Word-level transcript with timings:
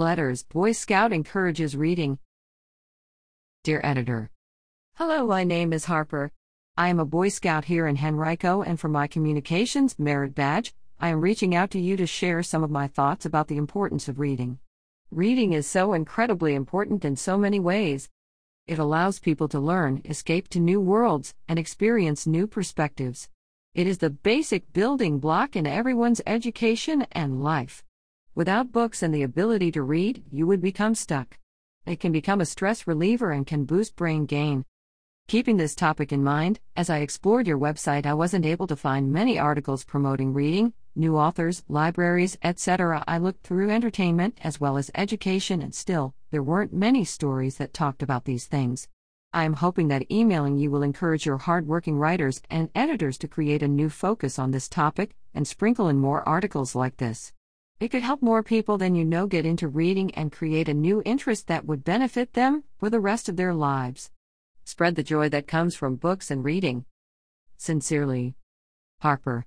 Letters 0.00 0.44
Boy 0.44 0.72
Scout 0.72 1.12
encourages 1.12 1.76
reading. 1.76 2.18
Dear 3.64 3.82
Editor, 3.84 4.30
Hello, 4.94 5.26
my 5.26 5.44
name 5.44 5.74
is 5.74 5.84
Harper. 5.84 6.32
I 6.74 6.88
am 6.88 6.98
a 6.98 7.04
Boy 7.04 7.28
Scout 7.28 7.66
here 7.66 7.86
in 7.86 7.98
Henrico, 7.98 8.62
and 8.62 8.80
for 8.80 8.88
my 8.88 9.06
Communications 9.06 9.98
Merit 9.98 10.34
Badge, 10.34 10.72
I 10.98 11.10
am 11.10 11.20
reaching 11.20 11.54
out 11.54 11.70
to 11.72 11.78
you 11.78 11.98
to 11.98 12.06
share 12.06 12.42
some 12.42 12.64
of 12.64 12.70
my 12.70 12.86
thoughts 12.86 13.26
about 13.26 13.48
the 13.48 13.58
importance 13.58 14.08
of 14.08 14.18
reading. 14.18 14.58
Reading 15.10 15.52
is 15.52 15.66
so 15.66 15.92
incredibly 15.92 16.54
important 16.54 17.04
in 17.04 17.14
so 17.14 17.36
many 17.36 17.60
ways. 17.60 18.08
It 18.66 18.78
allows 18.78 19.18
people 19.18 19.48
to 19.48 19.60
learn, 19.60 20.00
escape 20.06 20.48
to 20.48 20.60
new 20.60 20.80
worlds, 20.80 21.34
and 21.46 21.58
experience 21.58 22.26
new 22.26 22.46
perspectives. 22.46 23.28
It 23.74 23.86
is 23.86 23.98
the 23.98 24.08
basic 24.08 24.72
building 24.72 25.18
block 25.18 25.56
in 25.56 25.66
everyone's 25.66 26.22
education 26.26 27.06
and 27.12 27.44
life. 27.44 27.84
Without 28.34 28.70
books 28.70 29.02
and 29.02 29.12
the 29.12 29.24
ability 29.24 29.72
to 29.72 29.82
read, 29.82 30.22
you 30.30 30.46
would 30.46 30.60
become 30.60 30.94
stuck. 30.94 31.38
It 31.84 31.98
can 31.98 32.12
become 32.12 32.40
a 32.40 32.46
stress 32.46 32.86
reliever 32.86 33.32
and 33.32 33.44
can 33.46 33.64
boost 33.64 33.96
brain 33.96 34.24
gain. 34.24 34.64
Keeping 35.26 35.56
this 35.56 35.74
topic 35.74 36.12
in 36.12 36.22
mind, 36.22 36.60
as 36.76 36.88
I 36.88 36.98
explored 36.98 37.48
your 37.48 37.58
website, 37.58 38.06
I 38.06 38.14
wasn't 38.14 38.46
able 38.46 38.68
to 38.68 38.76
find 38.76 39.12
many 39.12 39.38
articles 39.38 39.84
promoting 39.84 40.32
reading, 40.32 40.74
new 40.94 41.16
authors, 41.16 41.64
libraries, 41.68 42.38
etc. 42.42 43.02
I 43.08 43.18
looked 43.18 43.44
through 43.44 43.70
entertainment 43.70 44.38
as 44.42 44.60
well 44.60 44.76
as 44.76 44.92
education, 44.94 45.60
and 45.60 45.74
still, 45.74 46.14
there 46.30 46.42
weren't 46.42 46.72
many 46.72 47.04
stories 47.04 47.56
that 47.56 47.74
talked 47.74 48.02
about 48.02 48.26
these 48.26 48.46
things. 48.46 48.88
I 49.32 49.44
am 49.44 49.54
hoping 49.54 49.88
that 49.88 50.10
emailing 50.10 50.56
you 50.56 50.70
will 50.70 50.82
encourage 50.82 51.26
your 51.26 51.38
hardworking 51.38 51.96
writers 51.96 52.42
and 52.48 52.70
editors 52.74 53.18
to 53.18 53.28
create 53.28 53.62
a 53.62 53.68
new 53.68 53.88
focus 53.88 54.38
on 54.38 54.50
this 54.50 54.68
topic 54.68 55.16
and 55.34 55.46
sprinkle 55.46 55.88
in 55.88 55.98
more 55.98 56.28
articles 56.28 56.74
like 56.74 56.96
this. 56.96 57.32
It 57.80 57.88
could 57.88 58.02
help 58.02 58.20
more 58.20 58.42
people 58.42 58.76
than 58.76 58.94
you 58.94 59.06
know 59.06 59.26
get 59.26 59.46
into 59.46 59.66
reading 59.66 60.14
and 60.14 60.30
create 60.30 60.68
a 60.68 60.74
new 60.74 61.00
interest 61.06 61.46
that 61.46 61.64
would 61.64 61.82
benefit 61.82 62.34
them 62.34 62.64
for 62.76 62.90
the 62.90 63.00
rest 63.00 63.26
of 63.26 63.36
their 63.36 63.54
lives. 63.54 64.10
Spread 64.64 64.96
the 64.96 65.02
joy 65.02 65.30
that 65.30 65.48
comes 65.48 65.74
from 65.74 65.96
books 65.96 66.30
and 66.30 66.44
reading. 66.44 66.84
Sincerely, 67.56 68.34
Harper. 69.00 69.46